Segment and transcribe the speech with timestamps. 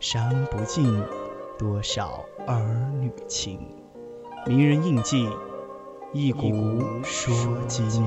[0.00, 0.98] 伤不尽
[1.58, 3.60] 多少儿女情。
[4.46, 5.28] 名人印记，
[6.14, 7.34] 一古说
[7.68, 8.02] 今。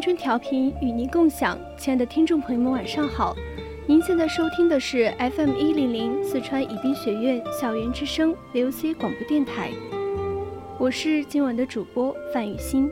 [0.00, 3.36] 青春调频与您共享，亲爱的听众朋友们，晚上好！
[3.86, 9.70] 您现在收听的是 FM 一零零四川宜宾学院校园之声 VOC 广播电台，
[10.78, 12.90] 我是今晚的主播范雨欣。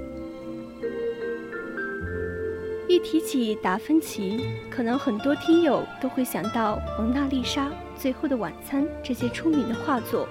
[2.91, 10.29] 一提起达芬奇，可能很多听友都会想到《蒙娜丽莎》《最后的晚餐》这些出名的画作。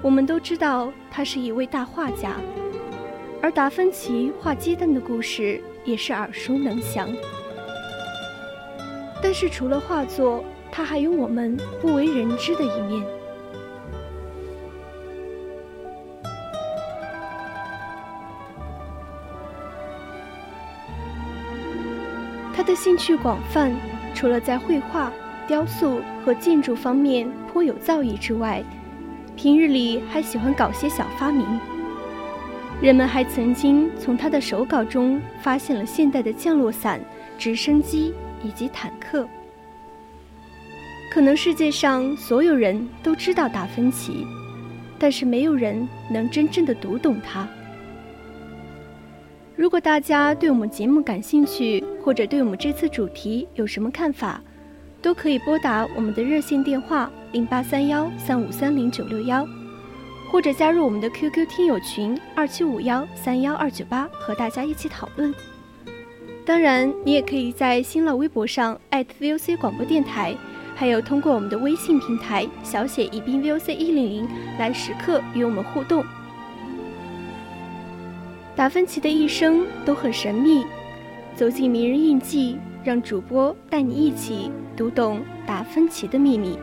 [0.00, 2.36] 我们都知道，他是一位大画家。
[3.46, 7.08] 而达芬奇画鸡蛋的故事也是耳熟能详，
[9.22, 13.06] 但是除了画作，他还有我们不为人知的一面。
[22.52, 23.72] 他的兴趣广泛，
[24.12, 25.12] 除了在绘画、
[25.46, 28.60] 雕塑和建筑方面颇有造诣之外，
[29.36, 31.46] 平日里还喜欢搞些小发明。
[32.80, 37.00] 人们还曾经从他的手稿中发现了现代的降落伞、
[37.38, 39.26] 直升机以及坦克。
[41.10, 44.26] 可能世界上所有人都知道达芬奇，
[44.98, 47.48] 但是没有人能真正的读懂他。
[49.56, 54.42] 如果大家对我们节目感兴趣，或者对我们这次主题有什么看法，
[55.00, 59.48] 都可以拨打我们的热线电话零八三幺三五三零九六幺。
[60.30, 65.34] 或者加入我们的 QQ 听友群二七五幺三幺二九八，和大家一起讨论。
[66.44, 70.36] 当然，你也可以在新浪微博上 @VOC 广播电台，
[70.74, 74.28] 还有通过我们的微信平台小写宜宾 VOC 一零零
[74.58, 76.04] 来时刻与我们互动。
[78.54, 80.64] 达芬奇的一生都很神秘，
[81.34, 86.58] 走进名人印记，让主播带你一起读懂达芬奇的秘密。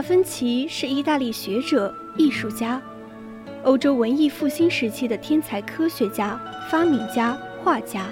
[0.00, 2.80] 达芬奇是意大利学者、艺术家，
[3.64, 6.40] 欧洲文艺复兴时期的天才科学家、
[6.70, 8.06] 发明家、画家。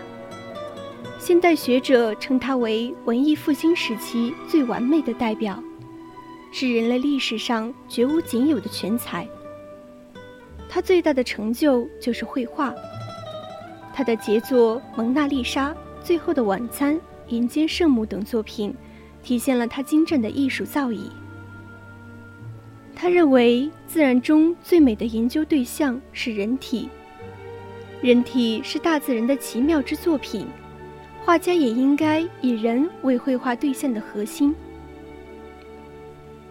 [1.18, 5.64] 现代学者称他为文艺复兴时期最完美的代表，
[6.52, 9.26] 是人类历史上绝无仅有的全才。
[10.68, 12.74] 他最大的成就就是绘画，
[13.94, 15.70] 他的杰作《蒙娜丽莎》
[16.04, 16.94] 《最后的晚餐》
[17.30, 18.74] 《人间圣母》等作品，
[19.22, 21.08] 体现了他精湛的艺术造诣。
[23.00, 26.88] 他认为，自然中最美的研究对象是人体。
[28.02, 30.44] 人体是大自然的奇妙之作品，
[31.24, 34.52] 画家也应该以人为绘画对象的核心。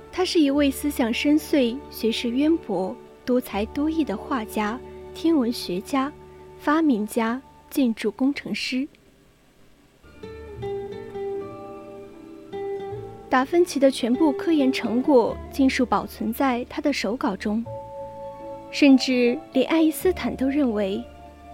[0.09, 2.95] 他是一位思想深邃、学识渊博、
[3.25, 4.79] 多才多艺的画家、
[5.13, 6.09] 天文学家、
[6.57, 8.87] 发明家、建筑工程师。
[13.29, 17.63] 达芬奇的全部科研成果尽数保存在他的手稿中，
[18.71, 21.03] 甚至连爱因斯坦都认为，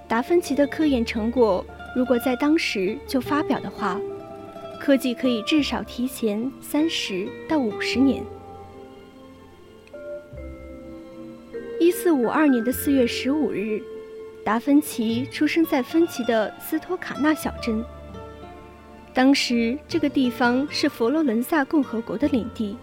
[0.07, 1.65] 达芬奇的科研成果
[1.95, 3.99] 如果在当时就发表的话，
[4.79, 8.23] 科技可以至少提前三十到五十年。
[11.79, 13.81] 一四五二年的四月十五日，
[14.45, 17.83] 达芬奇出生在芬奇的斯托卡纳小镇。
[19.13, 22.75] 当时这个地方是佛罗伦萨共和国的领地。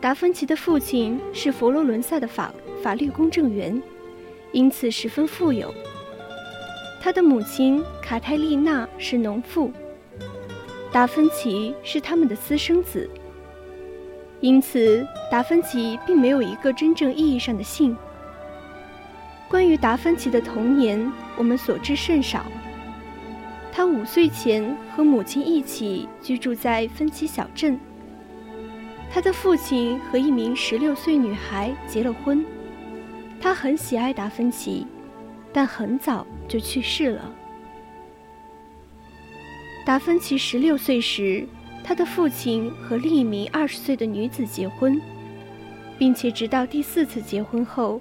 [0.00, 2.52] 达芬奇的父亲是佛罗伦萨的法
[2.82, 3.80] 法律公证员，
[4.50, 5.72] 因此十分富有。
[7.00, 9.70] 他的母亲卡泰丽娜是农妇，
[10.90, 13.08] 达芬奇是他们的私生子。
[14.40, 17.96] 因此，达芬奇并没有一个真正意义上的姓。
[19.48, 22.44] 关于达芬奇的童年，我们所知甚少。
[23.72, 27.80] 他五岁前和母亲一起居住在芬奇小镇。
[29.10, 32.44] 他的父亲和一名十六岁女孩结了婚。
[33.40, 34.86] 他很喜爱达芬奇，
[35.52, 37.32] 但很早就去世了。
[39.84, 41.48] 达芬奇十六岁时。
[41.84, 45.02] 他的父亲和另一名二十岁的女子结婚，
[45.98, 48.00] 并且直到第四次结婚后，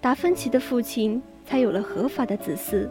[0.00, 2.88] 达芬奇的父亲才有了合法的子嗣。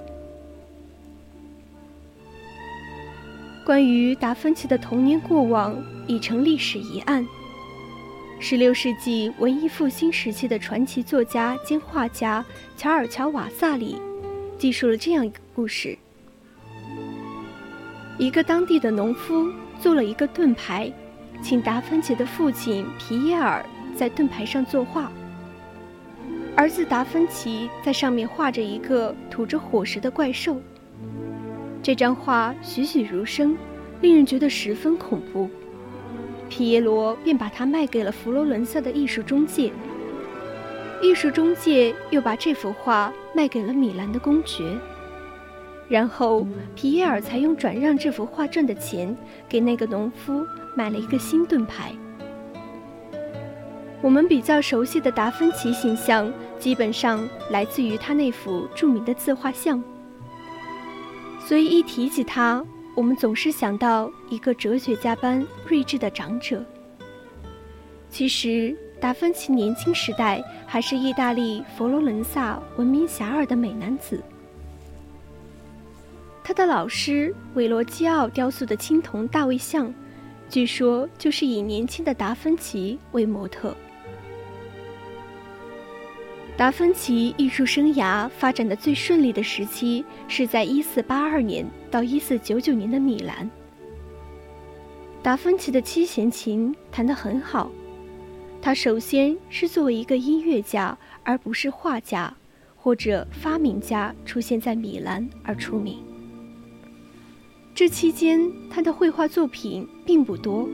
[3.68, 5.76] 关于达芬奇的童年过往
[6.08, 7.28] 已成历史疑案。
[8.40, 12.46] 十六世纪文艺复兴时期的传奇作家兼画家
[12.78, 14.02] 乔尔乔瓦萨里，
[14.58, 15.98] 记述了这样一个故事：
[18.18, 19.52] 一个当地的农夫。
[19.82, 20.90] 做了一个盾牌，
[21.44, 23.64] 请达芬奇的父亲皮耶尔
[23.98, 25.12] 在盾牌上作画。
[26.56, 30.56] 儿子达芬奇在上面画着一个吐着火石的怪兽。
[31.88, 33.58] 这张画栩栩如生，
[34.02, 35.50] 令人觉得十分恐怖。
[36.50, 39.72] 皮耶罗便把它卖给了佛罗伦萨的艺术中介。
[41.02, 44.66] 艺术中介又把这幅画卖给了米兰的公爵。
[45.88, 46.46] 然后，
[46.76, 49.16] 皮耶尔才用转让这幅画赚的钱，
[49.48, 50.46] 给那个农夫
[50.76, 51.94] 买了一个新盾牌。
[54.02, 56.30] 我们比较熟悉的达芬奇形象，
[56.60, 59.82] 基本上来自于他那幅著名的自画像。
[61.48, 62.62] 所以一提起他，
[62.94, 66.62] 我们总是想到一个哲学家般睿智的长者。
[68.10, 74.22] 其实，达芬奇年轻时代还是意大利佛罗伦萨闻名遐迩的美男子。
[76.44, 79.94] 他的老师韦罗基奥雕塑的青铜大卫像，
[80.50, 83.74] 据说就是以年轻的达芬奇为模特。
[86.58, 93.48] 达芬奇艺术生涯发展的最顺利的时期是在1482年到1499年的米兰。
[95.22, 97.72] 达芬奇的七弦琴弹得很好，
[98.60, 102.34] 他首先是作为一个音乐家，而不是画家
[102.76, 106.00] 或者发明家出现在米兰而出名。
[107.76, 110.68] 这期间，他的绘画作品并不多，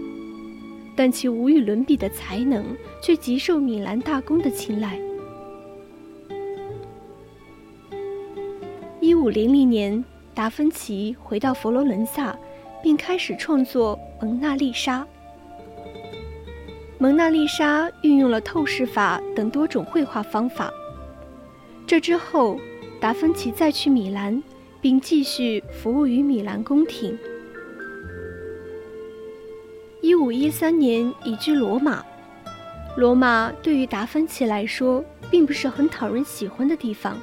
[0.95, 2.63] 但其无与伦比的才能
[3.01, 4.97] 却极受米兰大公的青睐。
[9.13, 12.36] 一五零零年，达芬奇回到佛罗伦萨，
[12.81, 13.95] 并开始创作
[14.25, 15.01] 《蒙娜丽莎》。
[16.98, 20.74] 《蒙娜丽莎》运用了透视法等多种绘画方法。
[21.86, 22.57] 这之后，
[23.00, 24.42] 达芬奇再去米兰。
[24.81, 27.16] 并继续服务于米兰宫廷。
[30.01, 32.04] 一五一三年移居罗马，
[32.98, 37.16] 罗马对于达芬奇来说并不是很讨人喜欢的地方。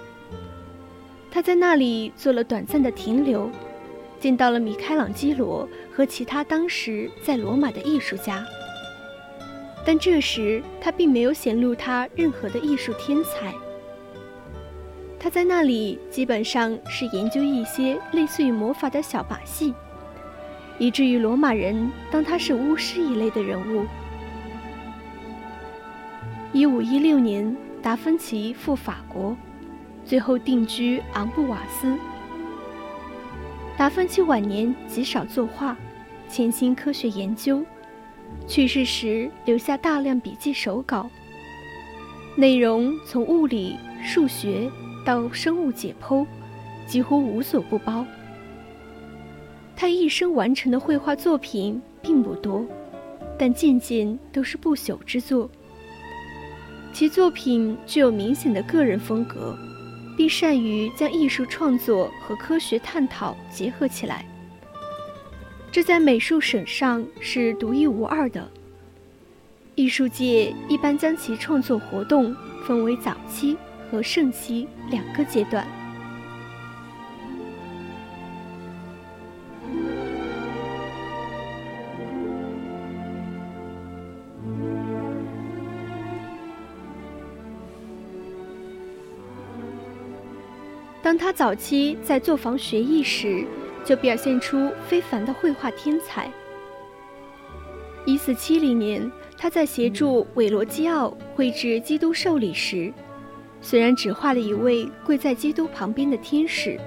[1.31, 3.51] 他在那里做了短暂的停留，
[4.19, 8.45] 见到了米开朗基罗和其他当时在罗马的艺术家。
[9.87, 13.55] 但这时他并没有显露他任何的艺术天才。
[15.19, 19.73] 他在那里基本上是研究一些类似于魔法的小把戏，
[20.79, 23.87] 以至于罗马人当他是巫师一类的人物。
[26.53, 29.37] 一五一六年，达芬奇赴法国，
[30.11, 31.97] 最后定居昂布瓦斯。
[33.77, 35.77] 达芬奇晚年极少作画，
[36.29, 37.65] 潜心科学研究，
[38.45, 41.09] 去世时留下大量笔记手稿，
[42.35, 44.69] 内容从物理、数学。
[45.03, 46.27] 到生物解剖，
[46.87, 48.05] 几乎无所不包。
[49.75, 52.67] 他一生完成的绘画作品并不多，
[53.39, 55.49] 但件件都是不朽之作。
[56.93, 59.57] 其作品具有明显的个人风格，
[60.21, 64.23] 并善于将艺术创作和科学探讨结合起来，
[65.73, 68.47] 这在美术史上是独一无二的。
[69.77, 72.37] 艺术界一般将其创作活动
[72.67, 73.57] 分为早期。
[73.91, 75.67] 和盛期两个阶段。
[91.11, 93.45] 当他早期在作坊学艺时，
[93.85, 96.31] 就表现出非凡的绘画天才。
[98.05, 102.95] 一四七零年，他在协助韦罗基奥绘制基督受礼时，
[103.61, 106.79] 虽然只画了一位跪在基督旁边的天使，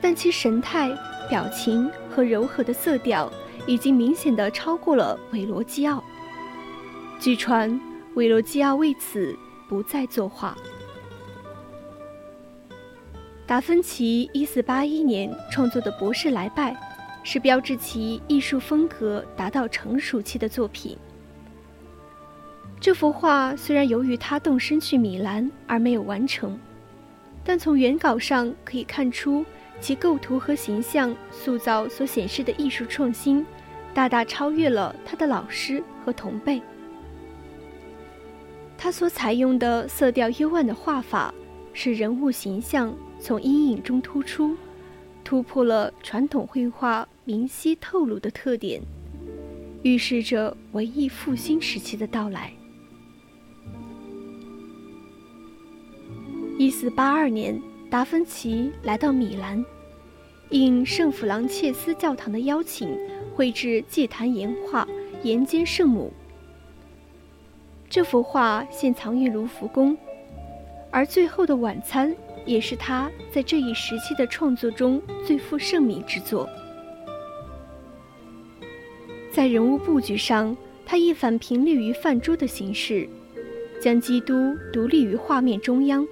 [0.00, 0.90] 但其神态、
[1.28, 3.30] 表情和柔和的色调
[3.66, 6.02] 已经明显的超过了韦罗基奥。
[7.20, 7.78] 据传，
[8.14, 9.36] 韦罗基奥为此
[9.68, 10.56] 不再作画。
[13.46, 16.72] 达芬奇1481年创作的《博士来拜》，
[17.22, 20.98] 是标志其艺术风格达到成熟期的作品。
[22.80, 26.58] 这幅画虽然由于他动身去米兰而没有完成，
[27.44, 29.46] 但从原稿上可以看出，
[29.80, 33.46] 其构图和形象塑造所显示的艺术创新，
[33.94, 36.60] 大大超越了他的老师和同辈。
[38.76, 41.32] 他所采用的色调幽暗的画法，
[41.72, 42.92] 使人物形象。
[43.26, 44.56] 从阴影中突出，
[45.24, 48.80] 突破了传统绘画明晰透露的特点，
[49.82, 52.52] 预示着文艺复兴时期的到来。
[56.56, 59.64] 一四八二年，达芬奇来到米兰，
[60.50, 62.96] 应圣弗朗切斯教堂的邀请，
[63.34, 64.84] 绘制祭坛岩画
[65.24, 66.12] 《岩间圣母》。
[67.90, 69.98] 这幅画现藏于卢浮宫，
[70.90, 72.10] 而《最后的晚餐》。
[72.46, 76.48] 也是他在这一时期的创作中最负盛名之作。
[79.32, 83.08] 在人物布局上，他一反平立于泛桌的形式，
[83.82, 86.06] 将基督独立于画面中央，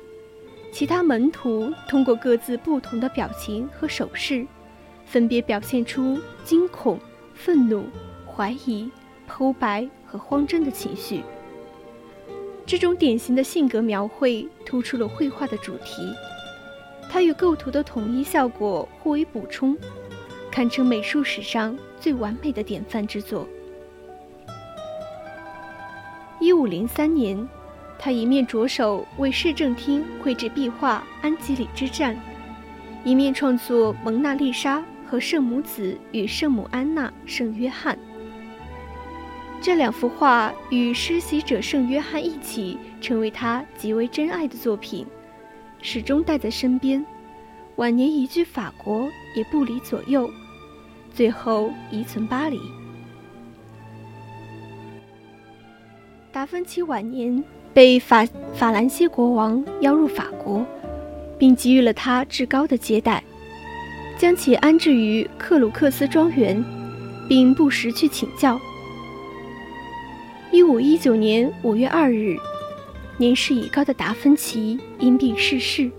[0.73, 4.45] 其他门徒通过各自不同的表情和手势，
[5.07, 6.99] 分别表现出惊恐、
[7.33, 7.85] 愤怒、
[8.27, 8.91] 怀疑、
[9.31, 11.23] 剖白和慌张的情绪。
[12.67, 16.15] 这种典型的性格描绘突出了绘画的主题，
[17.11, 19.77] 它与构图的统一效果互为补充，
[20.51, 23.47] 堪称美术史上最完美的典范之作。
[26.41, 27.47] 一五零三年，
[27.99, 32.15] 他一面着手为市政厅绘制壁画《安吉里之战》，
[33.05, 37.95] 一面创作《蒙娜丽莎》和《圣母子与圣母安娜·圣约翰》。
[39.65, 45.07] 这两幅画与施洗者圣约翰一起，成为他极为珍爱的作品，
[45.81, 47.03] 始终带在身边。
[47.77, 50.29] 晚年移居法国，也不离左右，
[51.15, 52.61] 最后遗存巴黎。
[56.31, 57.43] 达芬奇晚年
[57.73, 60.63] 被法法兰西国王邀入法国，
[61.39, 63.25] 并给予了他至高的接待，
[64.19, 66.63] 将其安置于克鲁克斯庄园，
[67.27, 68.61] 并不时去请教。
[70.55, 72.37] 一五一九年五月二日，
[73.17, 75.91] 年事已高的达芬奇因病逝世。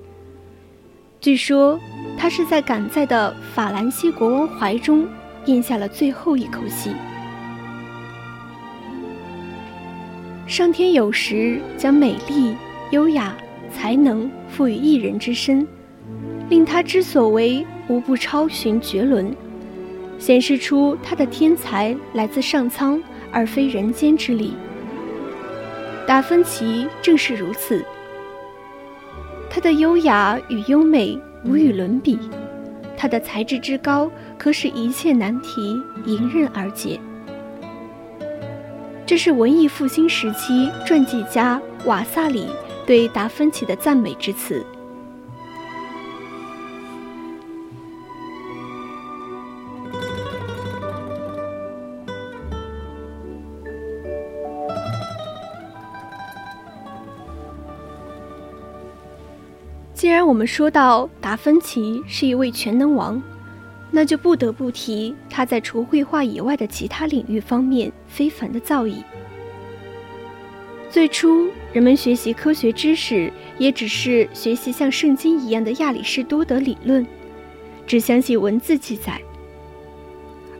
[1.19, 1.77] 据说
[2.17, 5.05] 他是在赶在的法兰西国王怀中
[5.47, 6.91] 咽下了最后一口气。
[10.47, 12.55] 上天有时将美丽、
[12.91, 13.35] 优雅、
[13.73, 15.67] 才能赋予一人之身，
[16.47, 19.35] 令他之所为无不超群绝伦，
[20.17, 23.03] 显示出他的天才来自上苍。
[23.35, 24.53] 而非人间之力。
[26.07, 27.83] 达芬奇正是如此，
[29.49, 32.17] 他的优雅与优美无与伦比，
[32.95, 35.75] 他的才智之高可使一切难题
[36.05, 36.97] 迎刃而解。
[39.05, 42.47] 这是文艺复兴时期传记家瓦萨里
[42.87, 44.65] 对达芬奇的赞美之词。
[60.05, 63.19] 既然我们说到达芬奇是一位全能王，
[63.89, 68.97] 那就不得不提他在除绘画以外的其他领域方面非凡的造诣。
[70.91, 77.03] 最初，人们学习科学知识，也只是学习像圣经一样的亚里士多德理论，
[77.87, 79.19] 只相信文字记载。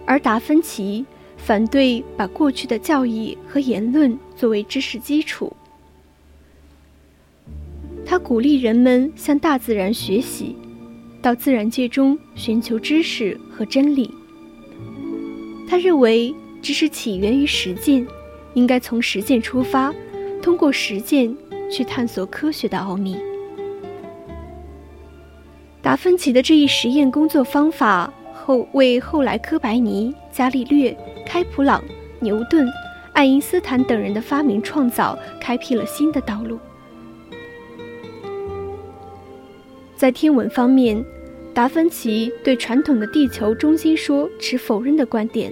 [0.07, 1.05] 而达芬奇
[1.37, 5.55] 反对把过去的教义和言论作为知识基础。
[8.15, 10.55] 他鼓励人们向大自然学习，
[11.21, 14.09] 到自然界中寻求知识和真理。
[15.67, 18.07] 他认为知识起源于实践，
[18.53, 19.93] 应该从实践出发，
[20.41, 21.35] 通过实践
[21.69, 23.17] 去探索科学的奥秘。
[25.81, 31.83] 达芬奇的这一实验工作方法后为后来哥白尼、伽利略、开普朗、
[32.21, 32.65] 牛顿、
[33.11, 36.57] 爱因斯坦等人的发明创造开辟了新的道路。
[39.95, 41.03] 在天文方面，
[41.53, 45.51] 达芬奇对传统的地球中心说持否认的观点。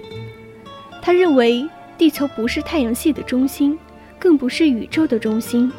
[1.00, 3.78] 他认为地球不是太阳系的中心，
[4.18, 5.72] 更不是宇宙的中心，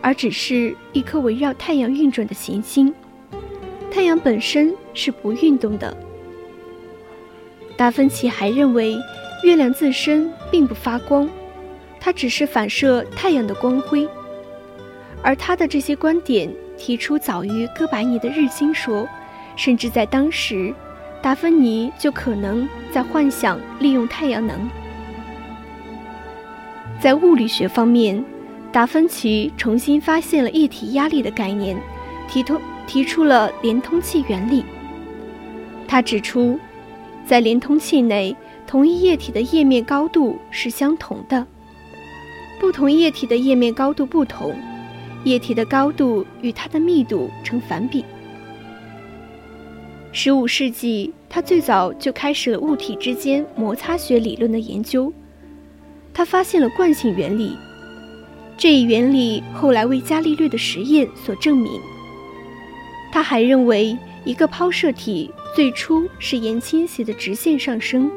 [0.00, 2.94] 而只是一颗围绕太阳运转的行星。
[3.90, 5.96] 太阳本身是不运动的。
[7.76, 8.96] 达芬奇还认为，
[9.42, 11.28] 月亮自身并不发光，
[11.98, 14.08] 它只是反射太阳的光辉。
[15.20, 16.48] 而他的这些观点
[16.84, 19.08] 提出早于哥白尼的日心说，
[19.56, 20.74] 甚至在当时，
[21.22, 24.68] 达芬尼就可能在幻想利用太阳能。
[27.00, 28.22] 在物理学方面，
[28.70, 31.74] 达芬奇重新发现了液体压力的概念，
[32.28, 34.62] 提出提出了连通器原理。
[35.88, 36.60] 他指出，
[37.24, 38.36] 在连通器内，
[38.66, 41.46] 同一液体的液面高度是相同的，
[42.60, 44.54] 不同液体的液面高度不同。
[45.24, 48.04] 液体的高度与它的密度成反比。
[50.12, 55.12] 十五世纪，他最早就开始了物体之间摩擦学理论的研究。
[56.12, 57.56] 他发现了惯性原理，
[58.56, 61.80] 这一原理后来为伽利略的实验所证明。
[63.10, 68.08] 他还认为，一个抛射体最初是沿倾斜的直线上升，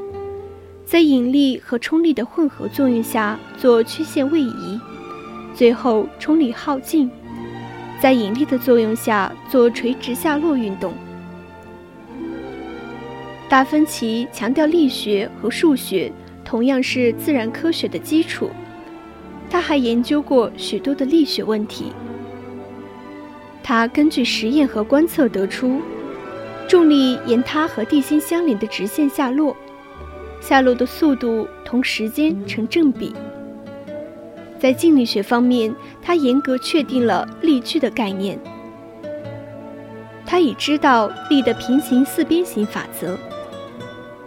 [0.86, 4.80] 在引力和冲力的混合作用下做曲线位移。
[5.58, 7.10] 最后，冲力耗尽，
[8.00, 10.94] 在引力的作用下做垂直下落运动。
[13.50, 16.12] 达芬奇强调力学和数学
[16.46, 18.52] 同样是自然科学的基础，
[19.50, 21.92] 他还研究过许多的力学问题。
[23.64, 25.82] 他根据实验和观测得出，
[26.68, 29.58] 重力沿它和地心相连的直线下落，
[30.40, 33.16] 下落的速度同时间成正比。
[34.60, 38.40] 在静力学方面，他严格确定了力矩的概念。
[40.26, 43.18] 他已知道力的平行四边形法则，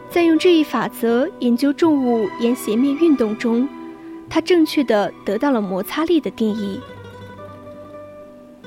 [0.08, 3.68] 在用这一法则研究重物沿斜面运动中，
[4.28, 6.80] 他正确的得到了摩擦力的定义。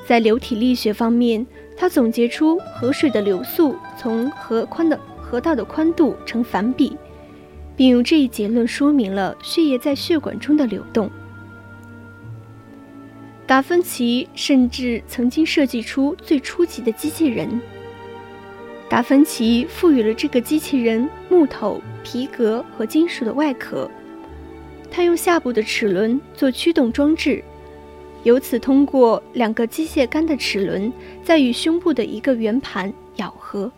[0.06, 1.44] 在流体力学方面，
[1.76, 6.96] 他总结出河水的流速从河宽的河道的宽度成反比，
[7.74, 11.10] 并用这一结论说明了血液在血管中的流动。
[13.46, 17.60] 达芬奇甚至曾经设计出最初级的机器人。
[18.88, 23.90] 达芬奇赋予了这个机器人木头、皮革和金属的外壳，
[24.90, 27.42] 他用下部的齿轮做驱动装置，
[28.22, 33.70] 由此通过两个机械杆的齿轮，在与胸部的一个圆盘咬合，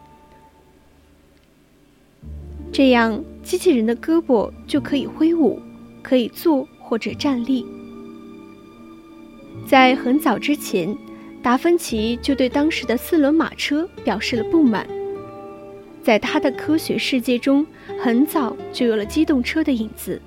[2.71, 5.61] 这样机器人的胳膊就可以挥舞，
[6.03, 7.67] 可以坐或者站立。
[9.65, 10.97] 在很早之前，
[11.43, 14.87] 达芬奇就对当时的四轮马车表示了不满。
[16.03, 17.67] 在他的科学世界中，
[18.01, 20.21] 很早就有了机动车的影子。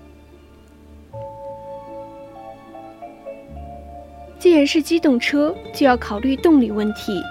[4.37, 7.21] 既然是机动车，就要考虑动力问题。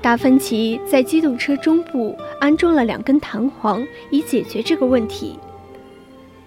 [0.00, 5.38] 达芬奇在机动车中部安装了两根弹簧，以解决这个问题。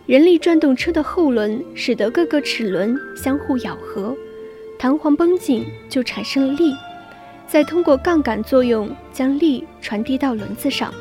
[0.05, 4.15] 人力转动车的后轮使得各个齿轮相互咬合。
[4.86, 6.71] 弹簧绷紧，就产生了力，
[7.48, 10.93] 再通过杠杆作用将力传递到轮子上。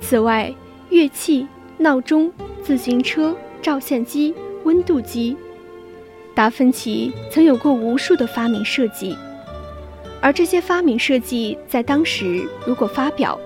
[0.00, 0.50] 此外，
[0.88, 5.36] 乐器、闹钟、自行车、照相机、温度计，
[6.34, 9.14] 达芬奇曾有过无数的发明设计，
[10.22, 13.38] 而这些发明设计在当时如果发表，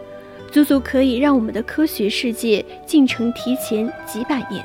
[0.52, 4.64] 足足可以让我们的科学世界进程提前几百年。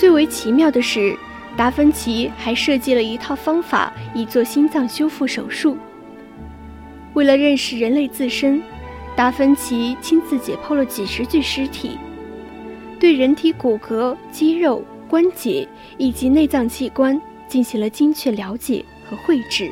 [0.00, 1.14] 最为奇妙的是，
[1.58, 5.76] 达芬奇还设计了一套方法以做心脏修复手术。
[7.12, 8.62] 为了认识人类自身，
[9.14, 11.98] 达芬奇亲自解剖了几十具尸体，
[12.98, 19.70] 对人体骨骼、肌肉、关节以及内脏器官进行了精确了解和绘制。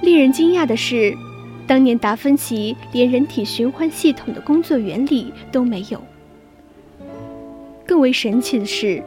[0.00, 1.12] 令人惊讶的是，
[1.66, 6.00] 当年达芬奇连人体循环系统的工作原理都没有。
[7.86, 9.02] 更为神奇的是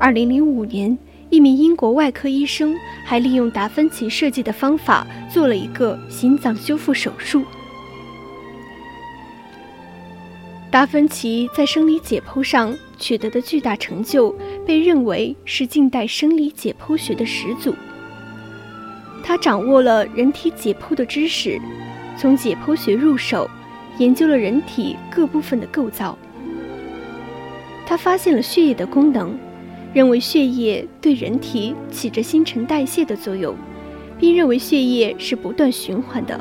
[0.00, 0.98] ，2005年，
[1.30, 7.42] 一名英国外科医生还利用达芬奇设计的方法做了一个心脏修复手术。
[10.70, 14.34] 达芬奇在生理解剖上取得的巨大成就，
[14.66, 17.74] 被认为是近代生理解剖学的始祖。
[19.24, 21.58] 他掌握了人体解剖的知识，
[22.16, 23.48] 从解剖学入手，
[23.98, 26.16] 研究了人体各部分的构造。
[27.88, 29.34] 他发现了血液的功能，
[29.94, 33.56] 认为血液对人体起着新陈代谢的作用，
[34.18, 36.38] 并认为血液是不断循环的。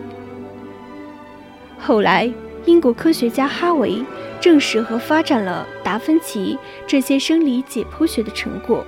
[1.80, 2.30] 后来，
[2.66, 4.04] 英国科学家哈维
[4.42, 8.86] 证实和发展了达芬奇这些生理解剖学的成果。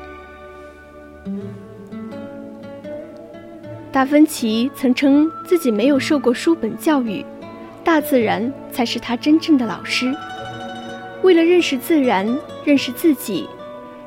[3.90, 7.26] 达芬奇曾称自己没有受过书本教育，
[7.86, 10.14] 大自然才是他真正的老师。
[11.24, 12.26] 为了认识自然，
[12.64, 13.48] 认识自己，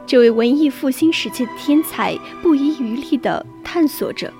[0.06, 4.32] 这位文艺复兴时期的天才不遗余力地探索着。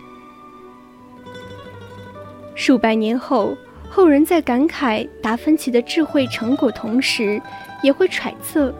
[2.54, 3.56] 数百年后，
[3.90, 7.40] 后人在感慨达芬奇的智慧成果同时，
[7.82, 8.74] 也会揣测，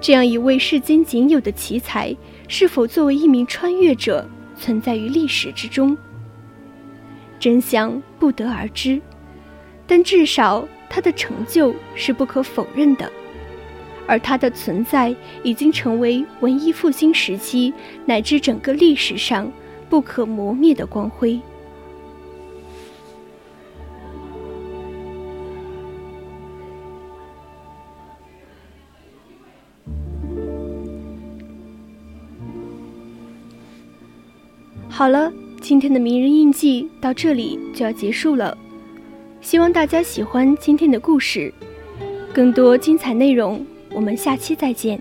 [0.00, 2.14] 这样一位世间仅有的奇才，
[2.46, 4.28] 是否作为一名穿越者？
[4.60, 5.96] 存在于历史之中，
[7.38, 9.00] 真相不得而知，
[9.86, 13.10] 但至少他的成就是不可否认的，
[14.06, 17.72] 而他的存在已经成为文艺复兴时期
[18.06, 19.50] 乃至整个历史上
[19.88, 21.38] 不可磨灭的光辉。
[34.88, 38.58] 好了，今天的名人印记到这里就要结束了，
[39.40, 41.52] 希望大家喜欢今天的故事。
[42.34, 45.00] 更多精彩内容，我们下期再见。